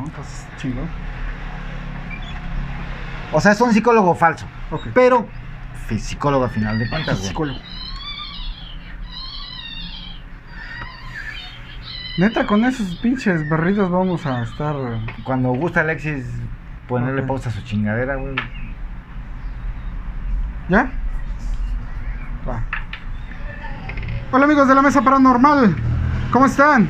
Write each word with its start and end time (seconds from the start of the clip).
¿no? 0.00 0.06
Entonces, 0.06 0.46
chingón. 0.56 0.88
O 3.32 3.40
sea, 3.40 3.52
es 3.52 3.60
un 3.60 3.72
psicólogo 3.72 4.14
falso. 4.14 4.46
Pero, 4.94 5.26
psicólogo 5.88 6.44
a 6.44 6.48
final 6.48 6.78
de 6.78 6.88
cuentas, 6.88 7.18
güey. 7.18 7.28
Psicólogo. 7.28 7.60
Neta, 12.18 12.46
con 12.46 12.64
esos 12.64 12.96
pinches 12.96 13.48
berridos 13.48 13.90
vamos 13.90 14.26
a 14.26 14.42
estar. 14.42 14.74
Cuando 15.24 15.50
gusta 15.50 15.80
Alexis 15.80 16.26
ponerle 16.88 17.22
pausa 17.22 17.48
a 17.50 17.52
su 17.52 17.62
chingadera, 17.62 18.16
güey. 18.16 18.34
¿Ya? 20.68 20.90
Va. 22.48 22.62
Hola 24.32 24.44
amigos 24.44 24.68
de 24.68 24.74
la 24.74 24.82
Mesa 24.82 25.02
Paranormal, 25.02 25.74
¿cómo 26.32 26.46
están? 26.46 26.88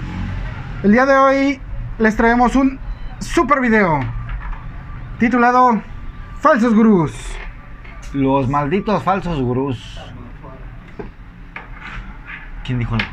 El 0.83 0.93
día 0.93 1.07
de 1.07 1.17
hoy 1.17 1.61
les 1.99 2.17
traemos 2.17 2.57
un 2.57 2.79
super 3.21 3.61
video 3.61 4.01
titulado 5.19 5.83
Falsos 6.41 6.75
Gurús. 6.75 7.13
Los 8.13 8.49
malditos 8.49 9.03
falsos 9.05 9.41
gurús. 9.41 10.01
¿Quién 12.65 12.79
dijo? 12.81 12.95
algo? 12.95 13.07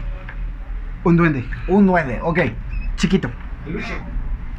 Un 1.04 1.18
duende, 1.18 1.46
Un 1.68 1.86
duende, 1.86 2.20
ok. 2.24 2.40
chiquito. 2.96 3.30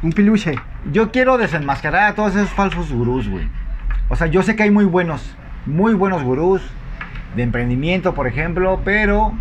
Un 0.01 0.11
piluche. 0.13 0.55
Yo 0.91 1.11
quiero 1.11 1.37
desenmascarar 1.37 2.03
a 2.11 2.15
todos 2.15 2.35
esos 2.35 2.51
falsos 2.51 2.91
gurús, 2.91 3.27
güey. 3.27 3.49
O 4.07 4.15
sea, 4.15 4.27
yo 4.27 4.41
sé 4.43 4.55
que 4.55 4.63
hay 4.63 4.71
muy 4.71 4.85
buenos, 4.85 5.35
muy 5.65 5.93
buenos 5.93 6.23
gurús 6.23 6.61
de 7.35 7.43
emprendimiento, 7.43 8.13
por 8.13 8.25
ejemplo, 8.25 8.79
pero 8.85 9.33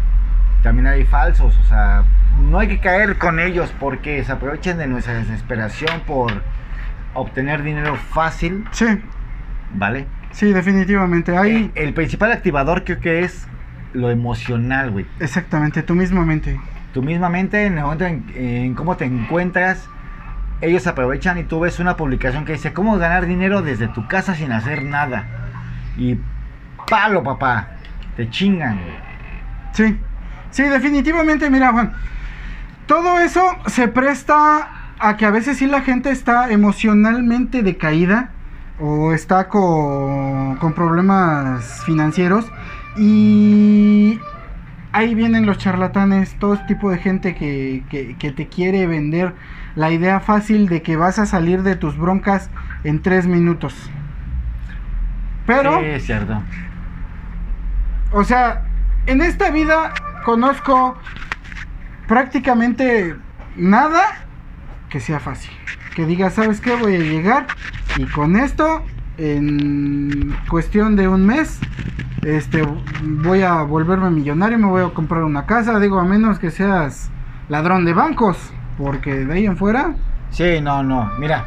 también 0.63 0.89
hay 0.89 1.05
falsos. 1.05 1.57
O 1.59 1.65
sea, 1.65 2.03
no 2.41 2.59
hay 2.59 2.69
que 2.69 2.79
caer 2.81 3.19
con 3.19 3.41
ellos 3.41 3.73
porque 3.79 4.23
se 4.25 4.33
aprovechen 4.33 4.79
de 4.79 4.87
nuestra 4.87 5.15
desesperación 5.15 6.01
por 6.07 6.43
obtener 7.15 7.63
dinero 7.63 7.97
fácil, 7.97 8.65
Sí, 8.71 8.87
¿vale? 9.75 10.07
sí, 10.31 10.53
definitivamente. 10.53 11.37
Hay 11.37 11.71
El 11.75 11.95
principal 11.95 12.33
activador 12.33 12.85
creo 12.85 13.01
que 13.01 13.21
es 13.25 13.47
lo 13.93 14.11
emocional, 14.11 14.91
güey. 14.91 15.07
exactamente 15.21 15.83
tu 15.83 15.95
misma 15.95 16.25
mente. 16.25 16.61
Tú 16.93 17.03
mismamente, 17.03 17.67
en 17.67 17.77
el 17.79 17.85
momento 17.85 18.05
en, 18.07 18.25
en 18.35 18.75
cómo 18.75 18.97
te 18.97 19.05
encuentras, 19.05 19.89
ellos 20.61 20.87
aprovechan 20.87 21.39
y 21.39 21.45
tú 21.45 21.61
ves 21.61 21.79
una 21.81 21.97
publicación 21.97 22.45
que 22.45 22.53
dice 22.53 22.73
cómo 22.73 22.99
ganar 22.99 23.27
dinero 23.27 23.63
desde 23.63 23.89
tu 23.89 24.07
casa 24.09 24.35
sin 24.35 24.53
hacer 24.53 24.83
nada. 24.83 25.25
Y 25.97 26.19
palo, 26.89 27.23
papá. 27.23 27.69
Te 28.17 28.29
chingan. 28.31 28.77
güey. 28.77 28.97
Sí, 29.73 29.97
sí, 30.51 30.63
definitivamente, 30.65 31.49
mira, 31.51 31.73
Juan. 31.73 31.93
Todo 32.89 33.19
eso 33.21 33.43
se 33.67 33.87
presta 33.87 34.71
a 34.99 35.17
que 35.17 35.27
a 35.27 35.31
veces 35.31 35.59
sí 35.59 35.67
la 35.67 35.83
gente 35.83 36.11
está 36.11 36.51
emocionalmente 36.51 37.63
decaída 37.63 38.31
o 38.81 39.13
está 39.13 39.49
con, 39.49 40.57
con 40.57 40.73
problemas 40.73 41.85
financieros 41.85 42.51
y 42.97 44.19
ahí 44.93 45.15
vienen 45.15 45.47
los 45.47 45.59
charlatanes, 45.59 46.35
todo 46.41 46.59
tipo 46.67 46.91
de 46.91 46.99
gente 46.99 47.35
que, 47.37 47.85
que- 47.91 48.17
que 48.17 48.33
te 48.33 48.49
quiere 48.49 48.87
vender 48.87 49.35
la 49.77 49.91
idea 49.91 50.19
fácil 50.21 50.67
de 50.69 50.83
que 50.83 50.97
vas 50.97 51.19
a 51.21 51.27
salir 51.27 51.63
de 51.63 51.77
tus 51.77 51.97
broncas 51.97 52.51
en 52.85 53.03
tres 53.03 53.27
minutos. 53.27 53.75
Pero... 55.47 55.79
Sí, 55.81 55.85
es 55.87 56.07
cierto. 56.07 56.43
O 58.13 58.25
sea, 58.25 58.63
en 59.07 59.21
esta 59.21 59.51
vida 59.51 59.93
conozco 60.25 60.97
prácticamente 62.09 63.17
nada 63.57 64.03
que 64.89 64.99
sea 64.99 65.21
fácil. 65.21 65.53
Que 65.95 66.07
diga, 66.07 66.31
¿sabes 66.31 66.61
qué? 66.61 66.75
Voy 66.75 66.97
a 66.97 66.99
llegar 66.99 67.47
y 67.97 68.05
con 68.07 68.37
esto, 68.37 68.83
en 69.17 70.37
cuestión 70.51 70.97
de 70.97 71.07
un 71.07 71.25
mes, 71.27 71.61
este, 72.23 72.67
voy 73.03 73.43
a 73.43 73.63
volverme 73.63 74.11
millonario, 74.11 74.59
me 74.59 74.67
voy 74.67 74.83
a 74.83 74.95
comprar 74.95 75.23
una 75.23 75.47
casa. 75.47 75.79
Digo, 75.79 76.01
a 76.01 76.05
menos 76.05 76.41
que 76.41 76.51
seas 76.51 77.11
ladrón 77.49 77.85
de 77.85 77.93
bancos, 77.93 78.53
porque 78.77 79.25
de 79.25 79.33
ahí 79.33 79.47
en 79.47 79.57
fuera, 79.57 79.95
Sí, 80.31 80.61
no, 80.61 80.83
no. 80.83 81.11
Mira, 81.19 81.47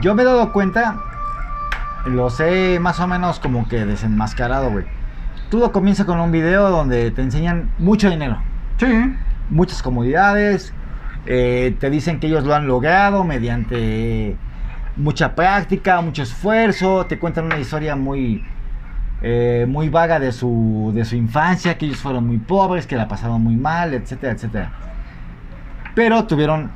yo 0.00 0.14
me 0.14 0.22
he 0.22 0.24
dado 0.24 0.52
cuenta, 0.52 0.96
los 2.04 2.40
he 2.40 2.78
más 2.80 3.00
o 3.00 3.06
menos 3.06 3.38
como 3.40 3.68
que 3.68 3.84
desenmascarado, 3.86 4.70
güey. 4.70 4.84
Todo 5.50 5.72
comienza 5.72 6.04
con 6.04 6.20
un 6.20 6.32
video 6.32 6.70
donde 6.70 7.10
te 7.10 7.22
enseñan 7.22 7.70
mucho 7.78 8.10
dinero. 8.10 8.38
sí, 8.78 8.86
muchas 9.48 9.82
comodidades. 9.82 10.74
eh, 11.26 11.76
te 11.80 11.90
dicen 11.90 12.20
que 12.20 12.26
ellos 12.28 12.44
lo 12.44 12.54
han 12.54 12.66
logrado 12.66 13.24
mediante 13.24 14.38
mucha 14.96 15.34
práctica, 15.34 16.00
mucho 16.02 16.22
esfuerzo. 16.22 17.06
Te 17.06 17.18
cuentan 17.18 17.46
una 17.46 17.58
historia 17.58 17.96
muy, 17.96 18.44
eh, 19.20 19.66
muy 19.68 19.88
vaga 19.90 20.20
de 20.20 20.32
su, 20.32 20.92
de 20.94 21.04
su 21.04 21.16
infancia, 21.16 21.78
que 21.78 21.86
ellos 21.86 22.00
fueron 22.02 22.26
muy 22.26 22.38
pobres, 22.38 22.86
que 22.86 22.96
la 22.96 23.08
pasaron 23.08 23.42
muy 23.42 23.56
mal, 23.56 23.94
etcétera, 23.94 24.34
etcétera. 24.34 24.74
Pero 25.94 26.26
tuvieron, 26.26 26.72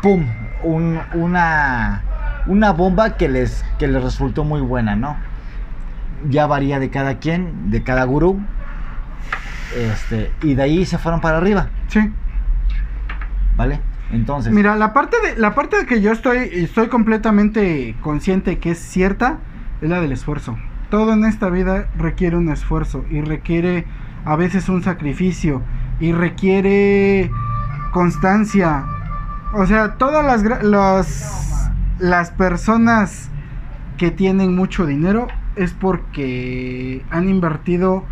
¡pum!, 0.00 0.26
un- 0.58 1.02
una, 1.10 2.06
una 2.44 2.72
bomba 2.72 3.16
que 3.16 3.28
les, 3.28 3.64
que 3.78 3.88
les 3.88 4.02
resultó 4.02 4.44
muy 4.44 4.60
buena, 4.60 4.96
¿no? 4.96 5.22
Ya 6.28 6.46
varía 6.46 6.78
de 6.78 6.90
cada 6.90 7.18
quien, 7.18 7.70
de 7.70 7.82
cada 7.84 8.04
gurú. 8.04 8.48
Este, 9.74 10.32
y 10.42 10.54
de 10.54 10.62
ahí 10.62 10.86
se 10.86 10.98
fueron 10.98 11.20
para 11.20 11.38
arriba, 11.38 11.68
sí. 11.88 12.10
¿vale? 13.56 13.80
Entonces, 14.12 14.52
Mira, 14.52 14.76
la 14.76 14.92
parte 14.92 15.16
de 15.20 15.36
la 15.36 15.54
parte 15.54 15.78
de 15.78 15.86
que 15.86 16.00
yo 16.00 16.12
estoy 16.12 16.38
estoy 16.52 16.88
completamente 16.88 17.96
consciente 18.02 18.58
que 18.58 18.70
es 18.70 18.78
cierta 18.78 19.38
es 19.80 19.88
la 19.90 20.00
del 20.00 20.12
esfuerzo. 20.12 20.56
Todo 20.90 21.12
en 21.12 21.24
esta 21.24 21.48
vida 21.50 21.88
requiere 21.98 22.36
un 22.36 22.48
esfuerzo 22.48 23.04
y 23.10 23.20
requiere 23.20 23.84
a 24.24 24.36
veces 24.36 24.68
un 24.68 24.82
sacrificio 24.84 25.62
y 25.98 26.12
requiere 26.12 27.30
constancia. 27.92 28.84
O 29.54 29.66
sea, 29.66 29.94
todas 29.94 30.24
las 30.24 30.62
los- 30.62 31.70
las 31.98 32.30
personas 32.30 33.30
que 33.96 34.10
tienen 34.10 34.54
mucho 34.54 34.86
dinero 34.86 35.26
es 35.56 35.72
porque 35.72 37.02
han 37.10 37.28
invertido 37.28 38.04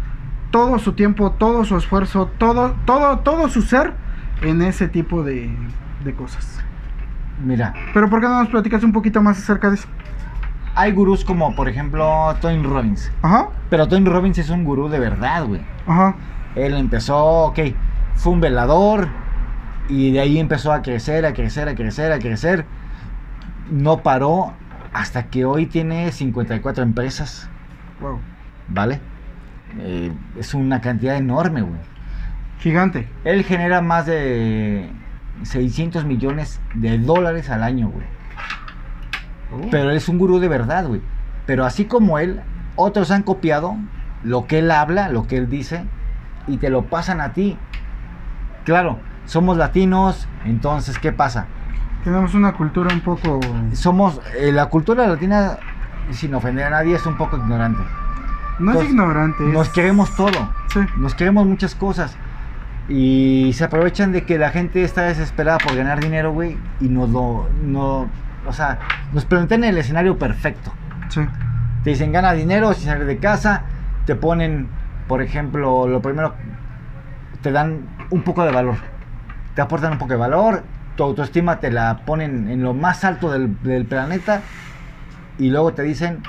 todo 0.54 0.78
su 0.78 0.92
tiempo, 0.92 1.32
todo 1.32 1.64
su 1.64 1.76
esfuerzo, 1.76 2.30
todo 2.38 2.76
todo 2.84 3.18
todo 3.18 3.48
su 3.48 3.60
ser 3.60 3.92
en 4.40 4.62
ese 4.62 4.86
tipo 4.86 5.24
de, 5.24 5.50
de 6.04 6.14
cosas. 6.14 6.60
mira, 7.44 7.74
Pero 7.92 8.08
¿por 8.08 8.20
qué 8.20 8.28
no 8.28 8.38
nos 8.38 8.48
platicas 8.50 8.84
un 8.84 8.92
poquito 8.92 9.20
más 9.20 9.36
acerca 9.36 9.68
de 9.68 9.74
eso? 9.74 9.88
hay 10.76 10.92
gurús 10.92 11.24
como, 11.24 11.56
por 11.56 11.68
ejemplo, 11.68 12.36
Tony 12.40 12.62
Robbins. 12.62 13.10
Ajá, 13.22 13.48
Pero 13.68 13.88
Tony 13.88 14.08
Robbins 14.08 14.38
es 14.38 14.48
un 14.50 14.62
gurú 14.62 14.88
de 14.88 15.00
verdad, 15.00 15.44
güey. 15.44 15.60
ajá, 15.88 16.14
Él 16.54 16.74
empezó, 16.74 17.16
ok, 17.46 17.58
fue 18.14 18.32
un 18.32 18.40
velador 18.40 19.08
y 19.88 20.12
de 20.12 20.20
ahí 20.20 20.38
empezó 20.38 20.72
a 20.72 20.82
crecer, 20.82 21.26
a 21.26 21.32
crecer, 21.32 21.68
a 21.68 21.74
crecer, 21.74 22.12
a 22.12 22.20
crecer. 22.20 22.64
No 23.72 24.02
paró 24.04 24.52
hasta 24.92 25.24
que 25.24 25.44
hoy 25.44 25.66
tiene 25.66 26.12
54 26.12 26.84
empresas, 26.84 27.48
wow. 28.00 28.20
¿vale? 28.68 29.00
Eh, 29.78 30.12
es 30.38 30.54
una 30.54 30.80
cantidad 30.80 31.16
enorme, 31.16 31.62
güey. 31.62 31.80
Gigante. 32.58 33.08
Él 33.24 33.44
genera 33.44 33.80
más 33.80 34.06
de 34.06 34.90
600 35.42 36.04
millones 36.04 36.60
de 36.74 36.98
dólares 36.98 37.50
al 37.50 37.62
año, 37.62 37.88
güey. 37.88 38.06
Pero 39.70 39.90
él 39.90 39.96
es 39.96 40.08
un 40.08 40.18
gurú 40.18 40.38
de 40.38 40.48
verdad, 40.48 40.86
güey. 40.86 41.00
Pero 41.46 41.64
así 41.64 41.84
como 41.84 42.18
él, 42.18 42.40
otros 42.76 43.10
han 43.10 43.22
copiado 43.22 43.76
lo 44.22 44.46
que 44.46 44.60
él 44.60 44.70
habla, 44.70 45.08
lo 45.08 45.26
que 45.26 45.36
él 45.36 45.48
dice, 45.48 45.84
y 46.46 46.56
te 46.56 46.70
lo 46.70 46.86
pasan 46.86 47.20
a 47.20 47.32
ti. 47.32 47.56
Claro, 48.64 48.98
somos 49.26 49.56
latinos, 49.56 50.26
entonces, 50.44 50.98
¿qué 50.98 51.12
pasa? 51.12 51.46
Tenemos 52.02 52.34
una 52.34 52.52
cultura 52.54 52.92
un 52.92 53.00
poco... 53.00 53.40
Somos, 53.72 54.20
eh, 54.38 54.52
la 54.52 54.66
cultura 54.66 55.06
latina, 55.06 55.58
sin 56.10 56.34
ofender 56.34 56.66
a 56.66 56.70
nadie, 56.70 56.96
es 56.96 57.06
un 57.06 57.16
poco 57.16 57.36
ignorante. 57.36 57.82
No 58.58 58.72
es 58.80 58.88
ignorante. 58.88 59.42
Nos 59.44 59.68
queremos 59.68 60.14
todo. 60.14 60.54
Sí, 60.72 60.80
Nos 60.96 61.14
queremos 61.14 61.46
muchas 61.46 61.74
cosas. 61.74 62.16
Y 62.88 63.52
se 63.54 63.64
aprovechan 63.64 64.12
de 64.12 64.24
que 64.24 64.38
la 64.38 64.50
gente 64.50 64.84
está 64.84 65.02
desesperada 65.02 65.58
por 65.58 65.74
ganar 65.74 66.00
dinero, 66.00 66.32
güey. 66.32 66.58
Y 66.80 66.88
nos 66.88 67.10
lo. 67.10 67.48
No, 67.62 68.10
o 68.46 68.52
sea, 68.52 68.78
nos 69.12 69.24
plantean 69.24 69.64
el 69.64 69.78
escenario 69.78 70.18
perfecto. 70.18 70.72
sí. 71.08 71.20
Te 71.82 71.90
dicen 71.90 72.12
gana 72.12 72.32
dinero 72.32 72.72
sin 72.72 72.86
salir 72.86 73.04
de 73.04 73.18
casa. 73.18 73.62
Te 74.06 74.14
ponen, 74.14 74.68
por 75.06 75.20
ejemplo, 75.20 75.86
lo 75.86 76.00
primero. 76.00 76.34
Te 77.42 77.52
dan 77.52 77.88
un 78.10 78.22
poco 78.22 78.44
de 78.44 78.52
valor. 78.52 78.76
Te 79.54 79.60
aportan 79.60 79.92
un 79.92 79.98
poco 79.98 80.12
de 80.14 80.18
valor. 80.18 80.64
Tu 80.96 81.02
autoestima 81.02 81.60
te 81.60 81.70
la 81.70 82.04
ponen 82.06 82.48
en 82.48 82.62
lo 82.62 82.72
más 82.72 83.04
alto 83.04 83.30
del, 83.30 83.60
del 83.62 83.84
planeta. 83.84 84.40
Y 85.38 85.50
luego 85.50 85.74
te 85.74 85.82
dicen, 85.82 86.22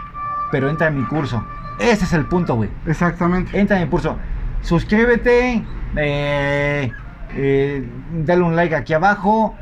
pero 0.51 0.69
entra 0.69 0.87
en 0.87 0.99
mi 0.99 1.05
curso. 1.05 1.45
Ese 1.79 2.05
es 2.05 2.13
el 2.13 2.25
punto, 2.25 2.55
güey 2.55 2.69
Exactamente. 2.85 3.59
entra 3.59 3.77
en 3.77 3.83
mi 3.83 3.89
curso. 3.89 4.17
Suscríbete, 4.61 5.63
eh, 5.95 6.91
eh, 7.35 7.89
dale 8.23 8.41
un 8.41 8.55
like 8.55 8.75
aquí 8.75 8.93
abajo 8.93 9.55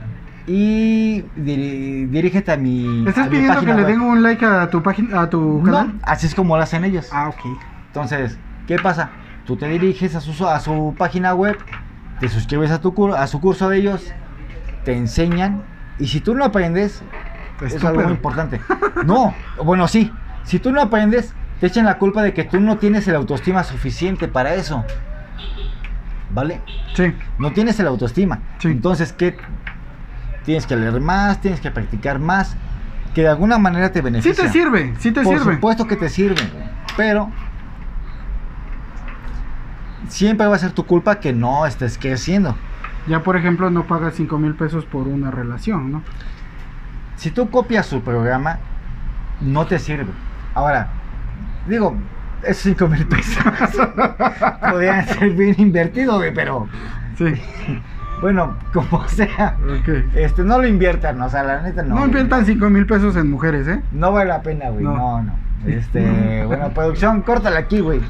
y 0.47 1.23
dirígete 1.35 2.51
a 2.51 2.57
mi. 2.57 3.07
¿Estás 3.07 3.27
a 3.27 3.29
mi 3.29 3.37
pidiendo 3.37 3.61
que 3.61 3.73
le 3.73 3.83
den 3.83 4.01
un 4.01 4.21
like 4.23 4.45
a 4.45 4.69
tu 4.69 4.81
página, 4.83 5.21
a 5.21 5.29
tu 5.29 5.61
canal? 5.63 5.87
No, 5.87 5.99
así 6.03 6.27
es 6.27 6.35
como 6.35 6.55
lo 6.55 6.63
hacen 6.63 6.83
ellos. 6.83 7.09
Ah, 7.11 7.29
ok. 7.29 7.57
Entonces, 7.87 8.37
¿qué 8.67 8.77
pasa? 8.77 9.09
Tú 9.45 9.57
te 9.57 9.67
diriges 9.67 10.15
a 10.15 10.21
su, 10.21 10.47
a 10.47 10.59
su 10.59 10.95
página 10.97 11.33
web, 11.33 11.57
te 12.19 12.29
suscribes 12.29 12.71
a, 12.71 12.79
tu, 12.79 13.13
a 13.13 13.27
su 13.27 13.41
curso 13.41 13.69
de 13.69 13.77
ellos, 13.77 14.13
te 14.85 14.95
enseñan, 14.95 15.63
y 15.99 16.07
si 16.07 16.21
tú 16.21 16.33
no 16.33 16.45
aprendes, 16.45 17.03
es 17.61 17.83
algo 17.83 18.01
muy 18.03 18.11
importante. 18.11 18.61
No, 19.05 19.33
bueno, 19.63 19.87
sí, 19.87 20.11
si 20.43 20.59
tú 20.59 20.71
no 20.71 20.81
aprendes, 20.81 21.33
te 21.59 21.67
echan 21.67 21.85
la 21.85 21.97
culpa 21.97 22.21
de 22.21 22.33
que 22.33 22.43
tú 22.43 22.59
no 22.59 22.77
tienes 22.77 23.07
el 23.07 23.15
autoestima 23.15 23.63
suficiente 23.63 24.27
para 24.27 24.53
eso. 24.55 24.83
¿Vale? 26.31 26.61
Sí, 26.95 27.13
No 27.37 27.51
tienes 27.53 27.79
el 27.79 27.87
autoestima. 27.87 28.39
Sí. 28.59 28.69
Entonces, 28.69 29.13
¿qué? 29.13 29.37
Tienes 30.45 30.65
que 30.67 30.75
leer 30.75 30.99
más, 30.99 31.39
tienes 31.41 31.61
que 31.61 31.71
practicar 31.71 32.19
más, 32.19 32.55
que 33.13 33.21
de 33.21 33.27
alguna 33.29 33.57
manera 33.57 33.91
te 33.91 33.99
sí 33.99 34.03
beneficia. 34.03 34.43
te 34.45 34.49
sirve, 34.49 34.93
sí 34.99 35.11
te 35.11 35.21
Por 35.21 35.37
sirve. 35.39 35.53
supuesto 35.55 35.87
que 35.87 35.95
te 35.95 36.09
sirve, 36.09 36.41
pero 36.97 37.29
siempre 40.09 40.47
va 40.47 40.55
a 40.55 40.59
ser 40.59 40.71
tu 40.71 40.85
culpa 40.85 41.19
que 41.19 41.33
no 41.33 41.65
estés 41.65 41.97
creciendo. 41.97 42.55
Ya, 43.07 43.21
por 43.21 43.35
ejemplo, 43.37 43.69
no 43.69 43.85
pagas 43.85 44.15
5 44.15 44.37
mil 44.37 44.55
pesos 44.55 44.85
por 44.85 45.07
una 45.07 45.29
relación, 45.31 45.91
¿no? 45.91 46.01
Si 47.15 47.31
tú 47.31 47.49
copias 47.49 47.85
su 47.85 48.01
programa, 48.01 48.59
no 49.41 49.65
te 49.65 49.77
sirve. 49.79 50.11
Ahora, 50.55 50.89
digo, 51.67 51.95
esos 52.43 52.63
5 52.63 52.87
mil 52.87 53.05
pesos 53.07 53.43
podrían 54.71 55.05
ser 55.07 55.29
bien 55.31 55.55
invertidos, 55.57 56.17
güey, 56.17 56.33
pero 56.33 56.67
Sí, 57.17 57.25
bueno, 58.21 58.57
como 58.73 59.07
sea, 59.07 59.55
este, 60.15 60.43
no 60.43 60.57
lo 60.59 60.67
inviertan, 60.67 61.21
o 61.21 61.29
sea, 61.29 61.43
la 61.43 61.61
neta 61.61 61.83
no. 61.83 61.95
No, 61.95 62.05
inviertan 62.05 62.45
5 62.45 62.69
mil 62.69 62.85
pesos 62.85 63.15
en 63.15 63.29
mujeres, 63.29 63.67
¿eh? 63.67 63.81
No 63.91 64.11
vale 64.11 64.29
la 64.29 64.41
pena, 64.41 64.69
güey, 64.69 64.83
No. 64.83 64.95
no, 64.97 65.23
no. 65.23 65.33
Este, 65.65 66.43
bueno, 66.47 66.69
producción, 66.73 67.21
córtala 67.21 67.59
aquí, 67.59 67.79
güey. 67.79 68.01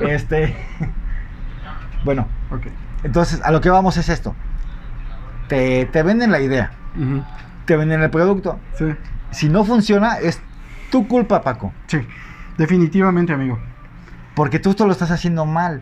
Este, 0.00 0.56
bueno, 2.04 2.26
ok. 2.50 2.62
Entonces, 3.04 3.40
a 3.44 3.50
lo 3.52 3.60
que 3.60 3.70
vamos 3.70 3.96
es 3.96 4.08
esto. 4.08 4.34
Te, 5.48 5.86
te 5.86 6.02
venden 6.02 6.30
la 6.32 6.40
idea, 6.40 6.72
te 7.64 7.76
venden 7.76 8.02
el 8.02 8.10
producto. 8.10 8.58
Sí, 8.74 8.84
Si 9.30 9.48
no 9.48 9.64
funciona, 9.64 10.18
es 10.18 10.42
tu 10.90 11.06
culpa, 11.08 11.42
Paco. 11.42 11.72
sí. 11.86 11.98
Definitivamente, 12.56 13.32
amigo. 13.32 13.56
Porque 14.34 14.58
tú 14.58 14.70
esto 14.70 14.84
lo 14.86 14.90
estás 14.92 15.12
haciendo 15.12 15.46
mal. 15.46 15.80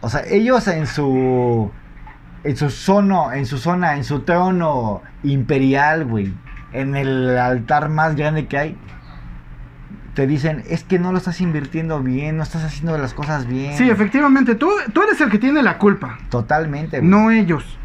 O 0.00 0.08
sea, 0.08 0.22
ellos 0.28 0.68
en 0.68 0.86
su. 0.86 1.70
En 2.44 2.56
su 2.56 2.70
zona, 2.70 3.36
en 3.36 3.46
su 3.46 3.58
zona, 3.58 3.96
en 3.96 4.04
su 4.04 4.20
trono 4.20 5.02
imperial, 5.24 6.04
güey. 6.04 6.32
En 6.72 6.94
el 6.94 7.36
altar 7.38 7.88
más 7.88 8.14
grande 8.14 8.46
que 8.46 8.56
hay. 8.58 8.78
Te 10.14 10.26
dicen, 10.28 10.62
es 10.68 10.84
que 10.84 10.98
no 11.00 11.10
lo 11.10 11.18
estás 11.18 11.40
invirtiendo 11.40 12.00
bien, 12.00 12.36
no 12.36 12.42
estás 12.44 12.62
haciendo 12.64 12.96
las 12.98 13.14
cosas 13.14 13.46
bien. 13.46 13.76
Sí, 13.76 13.88
efectivamente, 13.90 14.54
tú, 14.54 14.70
tú 14.92 15.02
eres 15.02 15.20
el 15.20 15.30
que 15.30 15.38
tiene 15.38 15.62
la 15.62 15.78
culpa, 15.78 16.18
Totalmente, 16.28 16.98
güey. 16.98 17.08
no 17.10 17.30
ellos. 17.30 17.78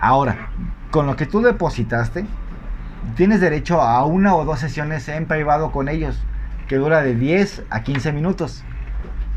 Ahora, 0.00 0.50
con 0.90 1.06
lo 1.06 1.16
que 1.16 1.24
tú 1.26 1.40
depositaste, 1.40 2.26
tienes 3.16 3.40
derecho 3.40 3.80
a 3.80 4.04
una 4.04 4.34
o 4.34 4.44
dos 4.44 4.58
sesiones 4.60 5.08
en 5.08 5.26
privado 5.26 5.72
con 5.72 5.88
ellos, 5.88 6.20
que 6.68 6.76
dura 6.76 7.02
de 7.02 7.14
10 7.14 7.62
a 7.70 7.82
15 7.82 8.12
minutos. 8.12 8.64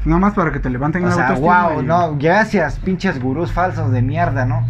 Nada 0.05 0.19
más 0.19 0.33
para 0.33 0.51
que 0.51 0.59
te 0.59 0.69
levanten 0.69 1.03
O 1.03 1.07
la 1.07 1.13
sea, 1.15 1.33
wow, 1.33 1.81
y- 1.81 1.85
no, 1.85 2.17
gracias, 2.17 2.79
pinches 2.79 3.21
gurús 3.21 3.51
falsos 3.51 3.91
de 3.91 4.01
mierda, 4.01 4.45
¿no? 4.45 4.65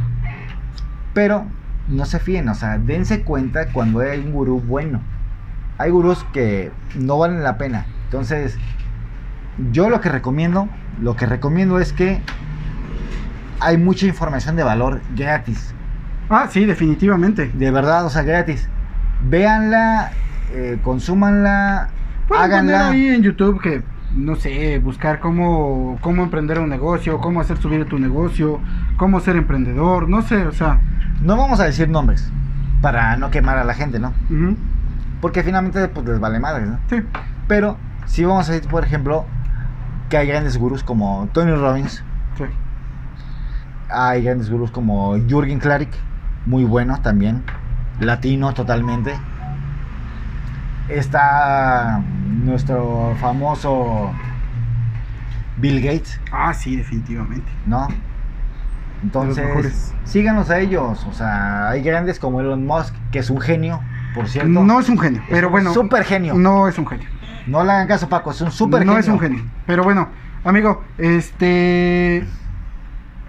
Pero 1.14 1.46
no 1.88 2.06
se 2.06 2.20
fíen, 2.20 2.48
o 2.50 2.56
sea, 2.56 2.78
dense 2.78 3.24
cuenta 3.24 3.68
cuando 3.68 4.00
hay 4.02 4.20
un 4.20 4.32
gurú 4.34 4.60
bueno. 4.62 5.02
Hay 5.78 5.90
gurús 5.90 6.24
que 6.34 6.72
no 6.96 7.18
valen 7.18 7.44
la 7.44 7.58
pena. 7.58 7.86
Entonces, 8.06 8.58
yo 9.72 9.90
lo 9.90 10.00
que 10.02 10.10
recomiendo, 10.10 10.68
lo 11.02 11.16
que 11.16 11.26
recomiendo 11.26 11.80
es 11.80 11.92
que 11.94 12.22
hay 13.60 13.78
mucha 13.78 14.06
información 14.06 14.56
de 14.56 14.64
valor 14.64 15.02
gratis. 15.16 15.74
Ah, 16.30 16.48
sí, 16.50 16.66
definitivamente. 16.66 17.52
De 17.54 17.72
verdad, 17.72 18.06
o 18.06 18.10
sea, 18.10 18.24
gratis. 18.24 18.70
Véanla, 19.24 20.12
eh, 20.52 20.80
consúmanla, 20.84 21.90
Pueden 22.28 22.50
poner 22.50 22.76
háganla. 22.76 22.90
ahí 22.90 23.08
en 23.10 23.22
YouTube 23.24 23.62
que, 23.62 23.84
no 24.16 24.36
sé, 24.36 24.80
buscar 24.80 25.20
cómo, 25.20 25.98
cómo 26.02 26.24
emprender 26.24 26.60
un 26.60 26.70
negocio, 26.70 27.20
cómo 27.20 27.40
hacer 27.42 27.58
subir 27.58 27.86
tu 27.86 28.00
negocio, 28.00 28.60
cómo 28.98 29.20
ser 29.20 29.36
emprendedor, 29.36 30.10
no 30.10 30.22
sé, 30.22 30.46
o 30.48 30.52
sea. 30.52 30.80
No 31.22 31.38
vamos 31.38 31.60
a 31.60 31.66
decir 31.66 31.88
nombres 31.88 32.32
para 32.82 33.16
no 33.18 33.30
quemar 33.30 33.58
a 33.58 33.64
la 33.64 33.74
gente, 33.76 34.00
¿no? 34.00 34.12
Porque 35.22 35.44
finalmente 35.44 35.88
pues 35.88 36.06
les 36.08 36.20
vale 36.20 36.40
madre, 36.40 36.66
¿no? 36.66 36.80
Sí, 36.90 37.04
Pero 37.48 37.78
sí 38.08 38.26
vamos 38.26 38.50
a 38.50 38.54
decir, 38.54 38.70
por 38.70 38.84
ejemplo, 38.84 39.26
que 40.10 40.18
hay 40.18 40.28
grandes 40.28 40.58
gurús 40.58 40.84
como 40.84 41.30
Tony 41.32 41.52
Robbins, 41.52 42.04
sí. 42.38 42.44
hay 43.90 44.24
grandes 44.24 44.50
gurús 44.50 44.72
como 44.72 45.16
Jürgen 45.28 45.60
Klarik, 45.60 45.92
muy 46.48 46.64
bueno 46.64 47.00
también, 47.02 47.44
latino 48.06 48.54
totalmente. 48.54 49.14
Está 50.90 52.02
nuestro 52.44 53.16
famoso 53.22 54.12
Bill 55.58 55.82
Gates, 55.82 56.20
Ah, 56.32 56.54
sí, 56.54 56.76
definitivamente. 56.76 57.50
¿no? 57.66 57.88
Entonces, 59.04 59.94
síganos 60.04 60.50
a 60.50 60.60
ellos. 60.60 61.06
O 61.10 61.14
sea, 61.14 61.70
hay 61.70 61.82
grandes 61.82 62.20
como 62.20 62.42
Elon 62.42 62.66
Musk, 62.66 62.94
que 63.12 63.20
es 63.20 63.30
un 63.30 63.40
genio, 63.40 63.80
por 64.14 64.28
cierto. 64.28 64.50
No 64.50 64.80
es 64.80 64.90
un 64.90 65.00
genio, 65.00 65.22
Es 65.22 65.28
pero 65.30 65.48
un 65.48 65.52
bueno. 65.54 65.74
Super 65.74 66.04
genio. 66.04 66.34
No 66.36 66.68
es 66.68 66.78
un 66.78 66.86
genio. 66.88 67.08
No 67.48 67.64
le 67.64 67.72
hagan 67.72 67.88
caso, 67.88 68.08
Paco, 68.10 68.32
es 68.32 68.42
un 68.42 68.52
super 68.52 68.86
no 68.86 68.94
genio. 68.94 69.00
es 69.00 69.08
un 69.08 69.20
genio. 69.20 69.44
Pero 69.66 69.84
bueno, 69.84 70.10
amigo, 70.44 70.84
este. 70.98 72.26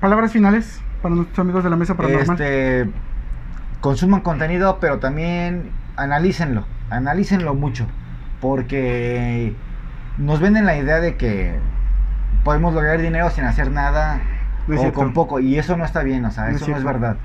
Palabras 0.00 0.32
finales 0.32 0.80
para 1.00 1.14
nuestros 1.14 1.38
amigos 1.38 1.62
de 1.64 1.70
la 1.70 1.76
mesa 1.76 1.96
paranormal. 1.96 2.40
Este, 2.40 2.90
consuman 3.82 4.20
contenido, 4.20 4.78
pero 4.80 5.00
también 5.00 5.70
analícenlo, 5.96 6.64
analícenlo 6.88 7.54
mucho, 7.54 7.86
porque 8.40 9.54
nos 10.16 10.40
venden 10.40 10.64
la 10.64 10.76
idea 10.76 11.00
de 11.00 11.16
que 11.16 11.58
podemos 12.44 12.72
lograr 12.72 13.00
dinero 13.00 13.28
sin 13.30 13.44
hacer 13.44 13.70
nada 13.70 14.20
No 14.68 14.76
o 14.76 14.78
cierto. 14.78 14.94
con 14.94 15.12
poco, 15.12 15.40
y 15.40 15.58
eso 15.58 15.76
no 15.76 15.84
está 15.84 16.02
bien, 16.02 16.24
o 16.24 16.30
sea, 16.30 16.44
No 16.44 16.50
es 16.50 16.62
eso 16.62 16.70
no 16.70 16.76
es 16.76 16.84
verdad. 16.84 17.16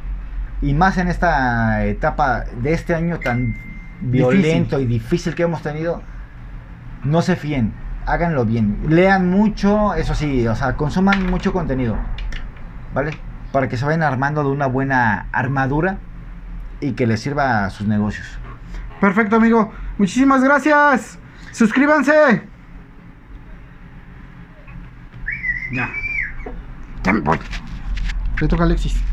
Y 0.62 0.74
más 0.74 0.98
en 0.98 1.08
esta 1.08 1.86
etapa 1.86 2.44
de 2.62 2.74
este 2.74 2.96
año 2.96 3.20
tan 3.20 3.56
violento 4.02 4.80
y 4.80 4.88
difícil 4.88 5.36
que 5.36 5.44
hemos 5.44 5.62
tenido, 5.62 6.02
no 7.04 7.22
se 7.22 7.36
fíen, 7.36 7.72
háganlo 8.08 8.46
bien, 8.46 8.80
lean 8.90 9.30
mucho, 9.30 9.94
eso 9.94 10.16
sí, 10.16 10.48
o 10.48 10.56
sea, 10.56 10.74
consuman 10.74 11.30
mucho 11.30 11.54
contenido, 11.54 11.96
¿vale? 12.96 13.12
Para 13.52 13.70
que 13.70 13.78
se 13.78 13.86
vayan 13.86 14.02
armando 14.02 14.44
de 14.44 14.50
una 14.50 14.66
buena 14.66 15.28
armadura 15.32 16.00
y 16.82 16.94
que 16.94 17.08
les 17.08 17.22
sirva 17.22 17.66
a 17.66 17.70
sus 17.70 17.88
negocios. 17.88 18.28
Perfecto, 19.00 19.36
amigo. 19.36 19.72
Muchísimas 19.98 20.44
gracias. 20.44 21.20
Suscríbanse. 21.52 22.44
Ya. 25.72 25.90
Ya 27.04 27.14
me. 27.14 27.22
Le 28.40 28.48
toca 28.48 28.64
Alexis. 28.64 29.04